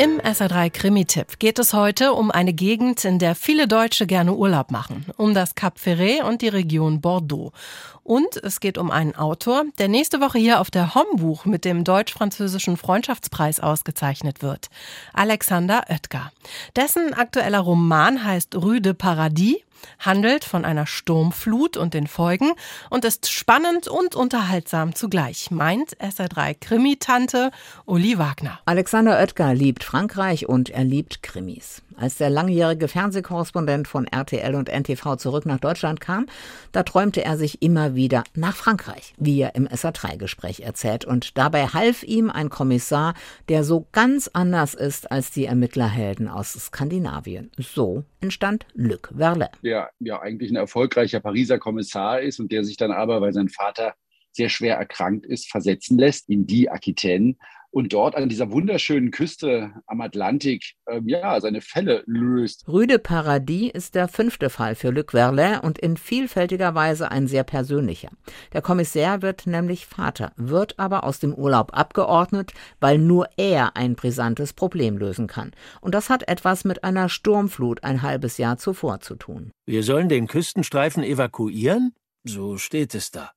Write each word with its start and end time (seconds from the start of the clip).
Im 0.00 0.18
SR3 0.18 0.70
Krimi-Tipp 0.70 1.38
geht 1.40 1.58
es 1.58 1.74
heute 1.74 2.14
um 2.14 2.30
eine 2.30 2.54
Gegend, 2.54 3.04
in 3.04 3.18
der 3.18 3.34
viele 3.34 3.68
Deutsche 3.68 4.06
gerne 4.06 4.32
Urlaub 4.32 4.70
machen, 4.70 5.04
um 5.18 5.34
das 5.34 5.54
Cap 5.54 5.78
Ferret 5.78 6.24
und 6.24 6.40
die 6.40 6.48
Region 6.48 7.02
Bordeaux. 7.02 7.52
Und 8.02 8.38
es 8.38 8.60
geht 8.60 8.78
um 8.78 8.90
einen 8.90 9.14
Autor, 9.14 9.64
der 9.78 9.88
nächste 9.88 10.22
Woche 10.22 10.38
hier 10.38 10.62
auf 10.62 10.70
der 10.70 10.94
Hombuch 10.94 11.44
mit 11.44 11.66
dem 11.66 11.84
deutsch-französischen 11.84 12.78
Freundschaftspreis 12.78 13.60
ausgezeichnet 13.60 14.40
wird. 14.40 14.68
Alexander 15.12 15.84
Oetker. 15.90 16.32
Dessen 16.76 17.12
aktueller 17.12 17.60
Roman 17.60 18.24
heißt 18.24 18.56
Rue 18.56 18.80
de 18.80 18.94
Paradis 18.94 19.56
handelt 19.98 20.44
von 20.44 20.64
einer 20.64 20.86
Sturmflut 20.86 21.76
und 21.76 21.94
den 21.94 22.06
Folgen 22.06 22.52
und 22.90 23.04
ist 23.04 23.30
spannend 23.30 23.88
und 23.88 24.14
unterhaltsam 24.14 24.94
zugleich, 24.94 25.50
meint 25.50 25.96
SR3 25.98 26.56
Krimitante 26.60 27.50
Uli 27.86 28.18
Wagner. 28.18 28.60
Alexander 28.64 29.18
Oetker 29.18 29.54
liebt 29.54 29.84
Frankreich 29.84 30.48
und 30.48 30.70
er 30.70 30.84
liebt 30.84 31.22
Krimis. 31.22 31.82
Als 32.00 32.16
der 32.16 32.30
langjährige 32.30 32.88
Fernsehkorrespondent 32.88 33.86
von 33.86 34.06
RTL 34.06 34.54
und 34.54 34.70
NTV 34.70 35.16
zurück 35.16 35.44
nach 35.44 35.60
Deutschland 35.60 36.00
kam, 36.00 36.26
da 36.72 36.82
träumte 36.82 37.22
er 37.22 37.36
sich 37.36 37.60
immer 37.60 37.94
wieder 37.94 38.24
nach 38.34 38.56
Frankreich, 38.56 39.12
wie 39.18 39.38
er 39.40 39.54
im 39.54 39.68
SA3-Gespräch 39.68 40.60
erzählt. 40.60 41.04
Und 41.04 41.36
dabei 41.36 41.66
half 41.66 42.02
ihm 42.02 42.30
ein 42.30 42.48
Kommissar, 42.48 43.12
der 43.50 43.64
so 43.64 43.86
ganz 43.92 44.30
anders 44.32 44.72
ist 44.72 45.12
als 45.12 45.30
die 45.30 45.44
Ermittlerhelden 45.44 46.28
aus 46.28 46.52
Skandinavien. 46.54 47.50
So 47.58 48.04
entstand 48.20 48.66
Luc 48.74 49.12
Verlet. 49.16 49.50
Der 49.62 49.90
ja 49.98 50.20
eigentlich 50.20 50.50
ein 50.50 50.56
erfolgreicher 50.56 51.20
Pariser 51.20 51.58
Kommissar 51.58 52.20
ist 52.20 52.40
und 52.40 52.52
der 52.52 52.64
sich 52.64 52.76
dann 52.76 52.92
aber, 52.92 53.20
weil 53.20 53.32
sein 53.32 53.48
Vater 53.48 53.94
sehr 54.32 54.48
schwer 54.48 54.76
erkrankt 54.76 55.26
ist, 55.26 55.50
versetzen 55.50 55.98
lässt 55.98 56.28
in 56.28 56.46
die 56.46 56.70
Aquitaine 56.70 57.36
und 57.70 57.92
dort 57.92 58.16
an 58.16 58.28
dieser 58.28 58.50
wunderschönen 58.50 59.10
Küste 59.10 59.72
am 59.86 60.00
Atlantik 60.00 60.74
ähm, 60.88 61.08
ja 61.08 61.40
seine 61.40 61.60
Fälle 61.60 62.02
löst. 62.06 62.66
Rüde 62.66 62.98
Paradis 62.98 63.70
ist 63.72 63.94
der 63.94 64.08
fünfte 64.08 64.50
Fall 64.50 64.74
für 64.74 64.90
Luc 64.90 65.12
Verlet 65.12 65.62
und 65.62 65.78
in 65.78 65.96
vielfältiger 65.96 66.74
Weise 66.74 67.10
ein 67.10 67.26
sehr 67.26 67.44
persönlicher. 67.44 68.10
Der 68.52 68.62
Kommissär 68.62 69.22
wird 69.22 69.46
nämlich 69.46 69.86
Vater, 69.86 70.32
wird 70.36 70.78
aber 70.78 71.04
aus 71.04 71.20
dem 71.20 71.34
Urlaub 71.34 71.70
abgeordnet, 71.72 72.52
weil 72.80 72.98
nur 72.98 73.28
er 73.36 73.76
ein 73.76 73.94
brisantes 73.94 74.52
Problem 74.52 74.98
lösen 74.98 75.26
kann. 75.26 75.52
Und 75.80 75.94
das 75.94 76.10
hat 76.10 76.28
etwas 76.28 76.64
mit 76.64 76.84
einer 76.84 77.08
Sturmflut 77.08 77.84
ein 77.84 78.02
halbes 78.02 78.38
Jahr 78.38 78.58
zuvor 78.58 79.00
zu 79.00 79.14
tun. 79.14 79.50
Wir 79.66 79.82
sollen 79.82 80.08
den 80.08 80.26
Küstenstreifen 80.26 81.02
evakuieren? 81.02 81.94
So 82.24 82.58
steht 82.58 82.94
es 82.94 83.10
da. 83.10 83.30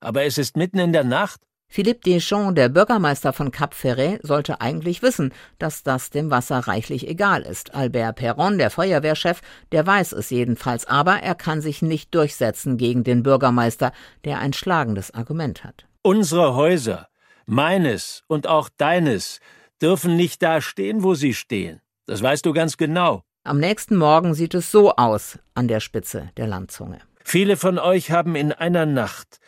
Aber 0.00 0.24
es 0.24 0.38
ist 0.38 0.56
mitten 0.56 0.78
in 0.78 0.92
der 0.92 1.04
Nacht. 1.04 1.40
Philippe 1.72 2.00
Deschamps, 2.00 2.56
der 2.56 2.68
Bürgermeister 2.68 3.32
von 3.32 3.52
Cap 3.52 3.74
Ferret, 3.74 4.20
sollte 4.24 4.60
eigentlich 4.60 5.02
wissen, 5.02 5.32
dass 5.60 5.84
das 5.84 6.10
dem 6.10 6.28
Wasser 6.28 6.58
reichlich 6.58 7.06
egal 7.06 7.42
ist. 7.42 7.76
Albert 7.76 8.16
Perron, 8.16 8.58
der 8.58 8.70
Feuerwehrchef, 8.70 9.40
der 9.70 9.86
weiß 9.86 10.10
es 10.12 10.30
jedenfalls, 10.30 10.84
aber 10.86 11.22
er 11.22 11.36
kann 11.36 11.60
sich 11.60 11.80
nicht 11.80 12.12
durchsetzen 12.12 12.76
gegen 12.76 13.04
den 13.04 13.22
Bürgermeister, 13.22 13.92
der 14.24 14.40
ein 14.40 14.52
schlagendes 14.52 15.14
Argument 15.14 15.62
hat. 15.62 15.86
Unsere 16.02 16.56
Häuser, 16.56 17.06
meines 17.46 18.24
und 18.26 18.48
auch 18.48 18.68
deines, 18.76 19.38
dürfen 19.80 20.16
nicht 20.16 20.42
da 20.42 20.60
stehen, 20.60 21.04
wo 21.04 21.14
sie 21.14 21.34
stehen. 21.34 21.80
Das 22.06 22.20
weißt 22.20 22.44
du 22.44 22.52
ganz 22.52 22.78
genau. 22.78 23.22
Am 23.44 23.60
nächsten 23.60 23.96
Morgen 23.96 24.34
sieht 24.34 24.54
es 24.54 24.72
so 24.72 24.96
aus 24.96 25.38
an 25.54 25.68
der 25.68 25.78
Spitze 25.78 26.30
der 26.36 26.48
Landzunge. 26.48 26.98
Viele 27.22 27.56
von 27.56 27.78
euch 27.78 28.10
haben 28.10 28.34
in 28.34 28.50
einer 28.50 28.86
Nacht 28.86 29.38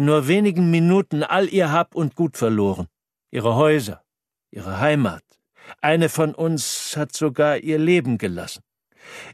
in 0.00 0.06
nur 0.06 0.28
wenigen 0.28 0.70
Minuten 0.70 1.22
all 1.22 1.46
ihr 1.52 1.72
Hab 1.72 1.94
und 1.94 2.14
Gut 2.14 2.38
verloren, 2.38 2.86
ihre 3.30 3.54
Häuser, 3.54 4.02
ihre 4.50 4.80
Heimat. 4.80 5.22
Eine 5.82 6.08
von 6.08 6.34
uns 6.34 6.96
hat 6.96 7.14
sogar 7.14 7.58
ihr 7.58 7.78
Leben 7.78 8.16
gelassen. 8.16 8.62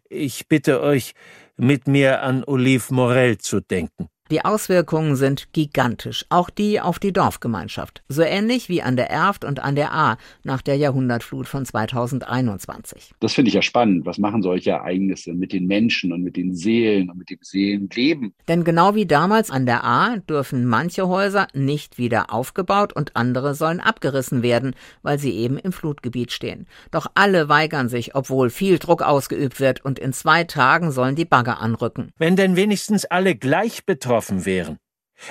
Ich 0.09 0.49
bitte 0.49 0.81
euch, 0.81 1.13
mit 1.57 1.87
mir 1.87 2.21
an 2.23 2.43
Olive 2.45 2.93
Morel 2.93 3.39
zu 3.39 3.61
denken. 3.61 4.09
Die 4.29 4.45
Auswirkungen 4.45 5.15
sind 5.15 5.53
gigantisch, 5.53 6.27
auch 6.31 6.51
die 6.51 6.81
auf 6.81 6.99
die 6.99 7.13
Dorfgemeinschaft, 7.13 8.03
so 8.09 8.23
ähnlich 8.23 8.69
wie 8.69 8.83
an 8.83 8.97
der 8.97 9.09
Erft 9.09 9.45
und 9.45 9.61
an 9.61 9.77
der 9.77 9.95
A 9.95 10.19
nach 10.43 10.63
der 10.63 10.75
Jahrhundertflut 10.77 11.47
von 11.47 11.65
2021. 11.65 13.15
Das 13.21 13.35
finde 13.35 13.51
ich 13.51 13.55
ja 13.55 13.63
spannend. 13.63 14.05
Was 14.05 14.19
machen 14.19 14.43
solche 14.43 14.71
Ereignisse 14.71 15.33
mit 15.33 15.53
den 15.53 15.69
Menschen 15.69 16.13
und 16.13 16.25
mit 16.25 16.37
den 16.37 16.57
Seelen 16.57 17.09
und 17.09 17.19
mit 17.19 17.31
dem 17.31 17.39
Seelenleben? 17.41 18.35
Denn 18.49 18.65
genau 18.65 18.97
wie 18.97 19.07
damals 19.07 19.53
an 19.53 19.65
der 19.65 19.85
A 19.85 20.17
dürfen 20.17 20.67
manche 20.67 21.07
Häuser 21.07 21.47
nicht 21.55 21.97
wieder 21.97 22.33
aufgebaut 22.33 22.93
und 22.95 23.15
andere 23.15 23.55
sollen 23.55 23.79
abgerissen 23.79 24.43
werden, 24.43 24.75
weil 25.03 25.21
sie 25.21 25.35
eben 25.37 25.57
im 25.57 25.71
Flutgebiet 25.71 26.33
stehen. 26.33 26.67
Doch 26.91 27.07
alle 27.15 27.49
weigern 27.49 27.89
sich, 27.89 28.17
obwohl 28.17 28.51
viel 28.51 28.81
Druck 28.81 29.03
ausgeübt 29.03 29.61
wird 29.61 29.85
und 29.85 30.01
in 30.01 30.13
zwei 30.13 30.43
Tagen 30.43 30.91
sollen 30.91 31.15
die 31.15 31.25
Bagger 31.25 31.61
anrücken. 31.61 32.11
Wenn 32.19 32.35
denn 32.35 32.57
wenigstens 32.57 33.05
alle 33.05 33.37
gleich 33.37 33.87
betroffen 33.87 34.16
betroffen 34.17 34.47
wären. 34.47 34.79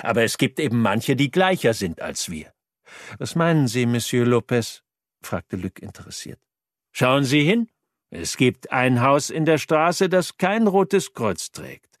Aber 0.02 0.22
es 0.22 0.38
gibt 0.38 0.58
eben 0.60 0.80
manche, 0.80 1.16
die 1.16 1.30
gleicher 1.30 1.74
sind 1.74 2.00
als 2.00 2.30
wir. 2.30 2.52
Was 3.18 3.34
meinen 3.34 3.68
Sie, 3.68 3.86
Monsieur 3.86 4.24
Lopez? 4.24 4.82
fragte 5.22 5.56
Luc 5.56 5.80
interessiert. 5.80 6.40
Schauen 6.92 7.24
Sie 7.24 7.42
hin. 7.42 7.68
Es 8.10 8.36
gibt 8.36 8.70
ein 8.70 9.02
Haus 9.02 9.30
in 9.30 9.44
der 9.44 9.58
Straße, 9.58 10.08
das 10.08 10.36
kein 10.36 10.68
rotes 10.68 11.12
Kreuz 11.12 11.50
trägt. 11.50 11.98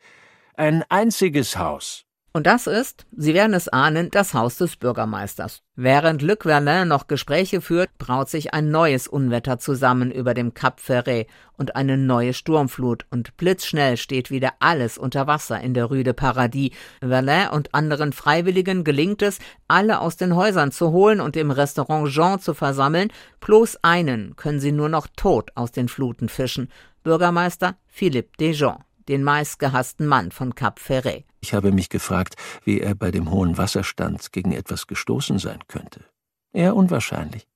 Ein 0.54 0.84
einziges 0.88 1.56
Haus. 1.56 2.05
Und 2.36 2.46
das 2.46 2.66
ist, 2.66 3.06
Sie 3.16 3.32
werden 3.32 3.54
es 3.54 3.66
ahnen, 3.66 4.10
das 4.10 4.34
Haus 4.34 4.58
des 4.58 4.76
Bürgermeisters. 4.76 5.62
Während 5.74 6.20
Luc 6.20 6.42
Verlin 6.42 6.86
noch 6.86 7.06
Gespräche 7.06 7.62
führt, 7.62 7.88
braut 7.96 8.28
sich 8.28 8.52
ein 8.52 8.70
neues 8.70 9.08
Unwetter 9.08 9.58
zusammen 9.58 10.10
über 10.10 10.34
dem 10.34 10.52
Cap 10.52 10.80
Ferret 10.80 11.28
und 11.56 11.76
eine 11.76 11.96
neue 11.96 12.34
Sturmflut 12.34 13.06
und 13.10 13.38
blitzschnell 13.38 13.96
steht 13.96 14.30
wieder 14.30 14.52
alles 14.60 14.98
unter 14.98 15.26
Wasser 15.26 15.62
in 15.62 15.72
der 15.72 15.86
Rue 15.86 16.04
de 16.04 16.12
Paradis. 16.12 16.72
Verlin 17.00 17.48
und 17.52 17.74
anderen 17.74 18.12
Freiwilligen 18.12 18.84
gelingt 18.84 19.22
es, 19.22 19.38
alle 19.66 20.02
aus 20.02 20.18
den 20.18 20.36
Häusern 20.36 20.72
zu 20.72 20.92
holen 20.92 21.22
und 21.22 21.38
im 21.38 21.50
Restaurant 21.50 22.10
Jean 22.10 22.38
zu 22.38 22.52
versammeln, 22.52 23.10
bloß 23.40 23.78
einen 23.80 24.36
können 24.36 24.60
sie 24.60 24.72
nur 24.72 24.90
noch 24.90 25.06
tot 25.16 25.52
aus 25.54 25.72
den 25.72 25.88
Fluten 25.88 26.28
fischen. 26.28 26.68
Bürgermeister 27.02 27.76
Philippe 27.86 28.32
Desjons 28.38 28.80
den 29.08 29.22
meistgehassten 29.22 30.06
Mann 30.06 30.30
von 30.30 30.54
Cap 30.54 30.78
Ferret. 30.78 31.24
Ich 31.40 31.54
habe 31.54 31.72
mich 31.72 31.88
gefragt, 31.88 32.36
wie 32.64 32.80
er 32.80 32.94
bei 32.94 33.10
dem 33.10 33.30
hohen 33.30 33.58
Wasserstand 33.58 34.32
gegen 34.32 34.52
etwas 34.52 34.86
gestoßen 34.86 35.38
sein 35.38 35.60
könnte. 35.68 36.04
Eher 36.52 36.74
unwahrscheinlich. 36.74 37.46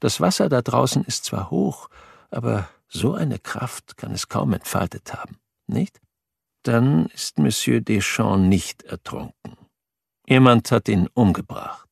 Das 0.00 0.20
Wasser 0.20 0.48
da 0.48 0.62
draußen 0.62 1.04
ist 1.04 1.24
zwar 1.24 1.50
hoch, 1.50 1.88
aber 2.30 2.68
so 2.88 3.14
eine 3.14 3.38
Kraft 3.38 3.96
kann 3.96 4.12
es 4.12 4.28
kaum 4.28 4.52
entfaltet 4.52 5.12
haben, 5.14 5.38
nicht? 5.66 6.00
Dann 6.62 7.06
ist 7.06 7.38
Monsieur 7.38 7.80
Deschamps 7.80 8.48
nicht 8.48 8.82
ertrunken. 8.84 9.56
Jemand 10.26 10.70
hat 10.70 10.88
ihn 10.88 11.08
umgebracht. 11.12 11.83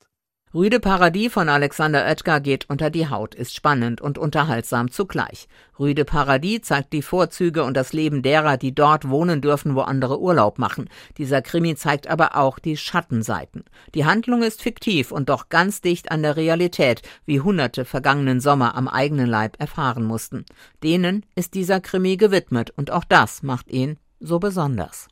Rüde 0.55 0.81
Paradies 0.81 1.33
von 1.33 1.49
Alexander 1.49 2.05
Oetker 2.05 2.39
geht 2.39 2.69
unter 2.69 2.91
die 2.91 3.09
Haut, 3.09 3.35
ist 3.35 3.55
spannend 3.55 4.03
und 4.03 4.19
unterhaltsam 4.19 4.91
zugleich. 4.91 5.49
Rüde 5.79 6.05
Paradies 6.05 6.61
zeigt 6.61 6.93
die 6.93 7.01
Vorzüge 7.01 7.65
und 7.65 7.75
das 7.75 7.95
Leben 7.95 8.21
derer, 8.21 8.59
die 8.59 8.75
dort 8.75 9.09
wohnen 9.09 9.41
dürfen, 9.41 9.75
wo 9.75 9.81
andere 9.81 10.21
Urlaub 10.21 10.59
machen. 10.59 10.91
Dieser 11.17 11.41
Krimi 11.41 11.75
zeigt 11.75 12.07
aber 12.07 12.37
auch 12.37 12.59
die 12.59 12.77
Schattenseiten. 12.77 13.65
Die 13.95 14.05
Handlung 14.05 14.43
ist 14.43 14.61
fiktiv 14.61 15.11
und 15.11 15.31
doch 15.31 15.49
ganz 15.49 15.81
dicht 15.81 16.13
an 16.13 16.21
der 16.21 16.37
Realität, 16.37 17.01
wie 17.25 17.41
hunderte 17.41 17.87
vergangenen 17.87 18.41
Sommer 18.41 18.75
am 18.75 18.89
eigenen 18.89 19.29
Leib 19.29 19.59
erfahren 19.59 20.05
mussten. 20.05 20.45
Denen 20.83 21.25
ist 21.35 21.55
dieser 21.55 21.81
Krimi 21.81 22.19
gewidmet 22.19 22.75
und 22.77 22.91
auch 22.91 23.05
das 23.05 23.43
macht 23.43 23.71
ihn 23.71 23.97
so 24.23 24.39
besonders. 24.39 25.09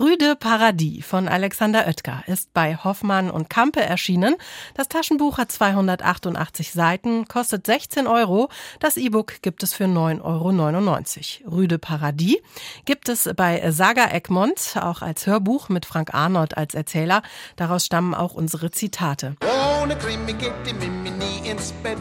Rüde 0.00 0.36
Paradis 0.36 1.04
von 1.04 1.28
Alexander 1.28 1.86
Oetker 1.86 2.24
ist 2.26 2.52
bei 2.54 2.76
Hoffmann 2.76 3.30
und 3.30 3.50
Kampe 3.50 3.80
erschienen. 3.80 4.36
Das 4.74 4.88
Taschenbuch 4.88 5.38
hat 5.38 5.52
288 5.52 6.72
Seiten, 6.72 7.26
kostet 7.26 7.66
16 7.66 8.06
Euro. 8.06 8.48
Das 8.80 8.96
E-Book 8.96 9.42
gibt 9.42 9.62
es 9.62 9.74
für 9.74 9.84
9,99 9.84 11.44
Euro. 11.44 11.56
Rüde 11.56 11.78
Paradis 11.78 12.36
gibt 12.84 13.08
es 13.08 13.28
bei 13.36 13.70
Saga 13.70 14.10
Egmont, 14.10 14.76
auch 14.80 15.02
als 15.02 15.26
Hörbuch 15.26 15.68
mit 15.68 15.86
Frank 15.86 16.14
Arnold 16.14 16.56
als 16.56 16.74
Erzähler. 16.74 17.22
Daraus 17.56 17.86
stammen 17.86 18.14
auch 18.14 18.34
unsere 18.34 18.70
Zitate. 18.70 19.36
Ohne 19.82 19.96
Krimi 19.96 20.32
geht 20.32 20.52
die 20.66 20.74
Mimi 20.74 21.10
nie 21.10 21.48
ins 21.48 21.72
Bett. 21.82 21.98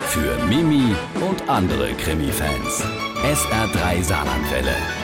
Für 0.00 0.44
Mimi 0.46 0.94
und 1.28 1.48
andere 1.48 1.92
Krimi-Fans. 1.94 2.84
SR3 3.24 4.02
Saarlandwelle. 4.02 5.03